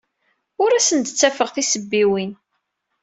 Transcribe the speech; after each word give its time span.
Ur 0.63 0.71
asen-d-ttafeɣ 0.73 1.49
tisebbiwin. 1.51 2.31